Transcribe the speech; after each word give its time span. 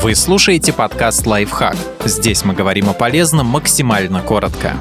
Вы 0.00 0.14
слушаете 0.14 0.72
подкаст 0.72 1.26
«Лайфхак». 1.26 1.76
Здесь 2.04 2.44
мы 2.44 2.54
говорим 2.54 2.88
о 2.88 2.92
полезном 2.92 3.48
максимально 3.48 4.22
коротко. 4.22 4.76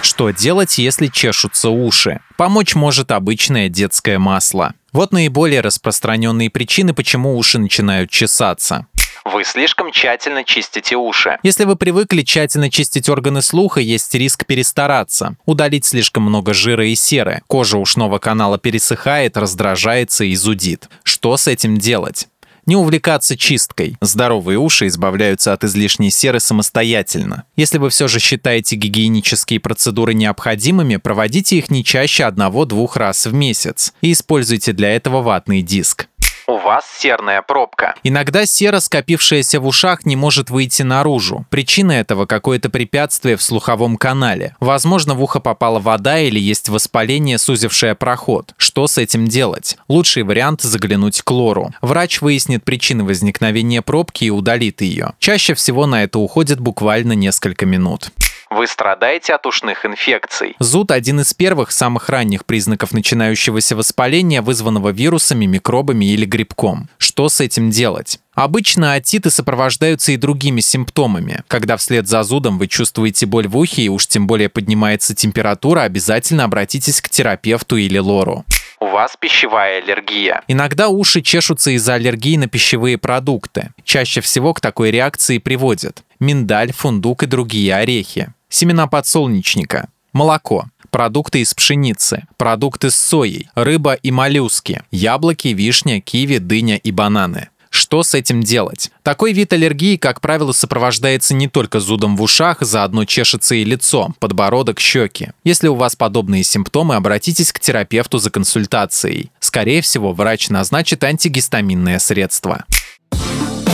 Что 0.00 0.30
делать, 0.30 0.78
если 0.78 1.08
чешутся 1.08 1.68
уши? 1.68 2.20
Помочь 2.38 2.74
может 2.74 3.12
обычное 3.12 3.68
детское 3.68 4.18
масло. 4.18 4.72
Вот 4.90 5.12
наиболее 5.12 5.60
распространенные 5.60 6.48
причины, 6.48 6.94
почему 6.94 7.36
уши 7.36 7.58
начинают 7.58 8.10
чесаться. 8.10 8.86
Вы 9.24 9.44
слишком 9.44 9.90
тщательно 9.90 10.44
чистите 10.44 10.96
уши. 10.96 11.38
Если 11.42 11.64
вы 11.64 11.76
привыкли 11.76 12.22
тщательно 12.22 12.70
чистить 12.70 13.08
органы 13.08 13.40
слуха, 13.40 13.80
есть 13.80 14.14
риск 14.14 14.44
перестараться. 14.44 15.36
Удалить 15.46 15.86
слишком 15.86 16.24
много 16.24 16.52
жира 16.52 16.86
и 16.86 16.94
серы. 16.94 17.42
Кожа 17.46 17.78
ушного 17.78 18.18
канала 18.18 18.58
пересыхает, 18.58 19.38
раздражается 19.38 20.24
и 20.24 20.34
зудит. 20.34 20.88
Что 21.04 21.38
с 21.38 21.48
этим 21.48 21.78
делать? 21.78 22.28
Не 22.66 22.76
увлекаться 22.76 23.36
чисткой. 23.36 23.96
Здоровые 24.00 24.58
уши 24.58 24.86
избавляются 24.86 25.52
от 25.52 25.64
излишней 25.64 26.10
серы 26.10 26.40
самостоятельно. 26.40 27.44
Если 27.56 27.76
вы 27.78 27.90
все 27.90 28.08
же 28.08 28.20
считаете 28.20 28.76
гигиенические 28.76 29.60
процедуры 29.60 30.14
необходимыми, 30.14 30.96
проводите 30.96 31.58
их 31.58 31.70
не 31.70 31.84
чаще 31.84 32.24
одного-двух 32.24 32.96
раз 32.96 33.26
в 33.26 33.34
месяц 33.34 33.92
и 34.00 34.12
используйте 34.12 34.72
для 34.72 34.94
этого 34.94 35.20
ватный 35.20 35.60
диск. 35.60 36.08
У 36.46 36.58
вас 36.58 36.84
серная 36.98 37.40
пробка. 37.40 37.94
Иногда 38.02 38.44
сера, 38.44 38.80
скопившаяся 38.80 39.60
в 39.60 39.66
ушах, 39.66 40.04
не 40.04 40.14
может 40.14 40.50
выйти 40.50 40.82
наружу. 40.82 41.46
Причина 41.48 41.92
этого– 41.92 42.26
какое-то 42.26 42.68
препятствие 42.68 43.36
в 43.36 43.42
слуховом 43.42 43.96
канале. 43.96 44.54
Возможно, 44.60 45.14
в 45.14 45.22
ухо 45.22 45.40
попала 45.40 45.78
вода 45.78 46.18
или 46.18 46.38
есть 46.38 46.68
воспаление, 46.68 47.38
сузившее 47.38 47.94
проход. 47.94 48.52
Что 48.58 48.86
с 48.86 48.98
этим 48.98 49.26
делать? 49.26 49.78
Лучший 49.88 50.22
вариант– 50.22 50.60
заглянуть 50.62 51.22
к 51.22 51.30
лору. 51.30 51.72
Врач 51.80 52.20
выяснит 52.20 52.62
причины 52.62 53.04
возникновения 53.04 53.80
пробки 53.80 54.24
и 54.24 54.30
удалит 54.30 54.82
ее. 54.82 55.12
Чаще 55.18 55.54
всего 55.54 55.86
на 55.86 56.02
это 56.04 56.18
уходит 56.18 56.60
буквально 56.60 57.14
несколько 57.14 57.64
минут. 57.64 58.10
Вы 58.54 58.68
страдаете 58.68 59.34
от 59.34 59.46
ушных 59.46 59.84
инфекций. 59.84 60.54
Зуд– 60.60 60.90
один 60.92 61.18
из 61.18 61.34
первых, 61.34 61.72
самых 61.72 62.08
ранних 62.08 62.44
признаков 62.44 62.92
начинающегося 62.92 63.74
воспаления, 63.74 64.42
вызванного 64.42 64.90
вирусами, 64.90 65.46
микробами 65.46 66.04
или 66.04 66.24
грибком. 66.24 66.88
Что 66.98 67.28
с 67.28 67.40
этим 67.40 67.70
делать? 67.70 68.20
Обычно 68.34 68.92
отиты 68.92 69.30
сопровождаются 69.30 70.12
и 70.12 70.16
другими 70.16 70.60
симптомами. 70.60 71.42
Когда 71.48 71.76
вслед 71.76 72.06
за 72.06 72.22
зудом 72.22 72.58
вы 72.58 72.68
чувствуете 72.68 73.26
боль 73.26 73.48
в 73.48 73.56
ухе 73.56 73.82
и 73.82 73.88
уж 73.88 74.06
тем 74.06 74.28
более 74.28 74.48
поднимается 74.48 75.16
температура, 75.16 75.80
обязательно 75.80 76.44
обратитесь 76.44 77.00
к 77.00 77.08
терапевту 77.08 77.76
или 77.76 77.98
лору 77.98 78.44
у 78.80 78.86
вас 78.88 79.16
пищевая 79.18 79.82
аллергия. 79.82 80.42
Иногда 80.46 80.88
уши 80.88 81.22
чешутся 81.22 81.70
из-за 81.70 81.94
аллергии 81.94 82.36
на 82.36 82.48
пищевые 82.48 82.98
продукты. 82.98 83.70
Чаще 83.82 84.20
всего 84.20 84.52
к 84.52 84.60
такой 84.60 84.90
реакции 84.90 85.38
приводят 85.38 86.04
миндаль, 86.20 86.72
фундук 86.72 87.22
и 87.22 87.26
другие 87.26 87.74
орехи 87.74 88.32
семена 88.54 88.86
подсолнечника, 88.86 89.88
молоко, 90.12 90.66
продукты 90.90 91.40
из 91.40 91.52
пшеницы, 91.54 92.26
продукты 92.36 92.90
с 92.90 92.94
соей, 92.94 93.48
рыба 93.54 93.94
и 93.94 94.12
моллюски, 94.12 94.82
яблоки, 94.92 95.48
вишня, 95.48 96.00
киви, 96.00 96.38
дыня 96.38 96.76
и 96.76 96.92
бананы. 96.92 97.48
Что 97.70 98.04
с 98.04 98.14
этим 98.14 98.40
делать? 98.40 98.92
Такой 99.02 99.32
вид 99.32 99.52
аллергии, 99.52 99.96
как 99.96 100.20
правило, 100.20 100.52
сопровождается 100.52 101.34
не 101.34 101.48
только 101.48 101.80
зудом 101.80 102.16
в 102.16 102.22
ушах, 102.22 102.58
заодно 102.60 103.04
чешется 103.04 103.56
и 103.56 103.64
лицо, 103.64 104.14
подбородок, 104.20 104.78
щеки. 104.78 105.32
Если 105.42 105.66
у 105.66 105.74
вас 105.74 105.96
подобные 105.96 106.44
симптомы, 106.44 106.94
обратитесь 106.94 107.52
к 107.52 107.58
терапевту 107.58 108.18
за 108.18 108.30
консультацией. 108.30 109.32
Скорее 109.40 109.82
всего, 109.82 110.12
врач 110.12 110.50
назначит 110.50 111.02
антигистаминное 111.02 111.98
средство. 111.98 112.64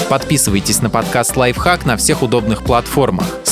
Подписывайтесь 0.09 0.81
на 0.81 0.89
подкаст 0.89 1.37
«Лайфхак» 1.37 1.85
на 1.85 1.99
всех 1.99 2.23
удобных 2.23 2.65
платформах. 2.65 3.40